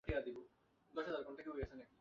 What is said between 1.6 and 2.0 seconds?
নেন।